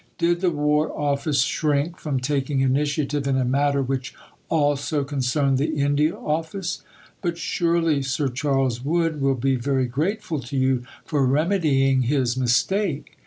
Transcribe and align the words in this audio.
Did 0.17 0.41
the 0.41 0.49
War 0.49 0.91
Office 0.99 1.43
shrink 1.43 1.97
from 1.99 2.19
taking 2.19 2.61
initiative 2.61 3.27
in 3.27 3.37
a 3.37 3.45
matter 3.45 3.83
which 3.83 4.15
also 4.49 5.03
concerned 5.03 5.59
the 5.59 5.75
India 5.79 6.15
Office? 6.17 6.81
"But 7.21 7.37
surely 7.37 8.01
Sir 8.01 8.27
Charles 8.27 8.83
Wood 8.83 9.21
will 9.21 9.35
be 9.35 9.57
very 9.57 9.85
grateful 9.85 10.39
to 10.39 10.57
you 10.57 10.83
for 11.05 11.23
remedying 11.23 12.01
his 12.01 12.35
mistake." 12.35 13.15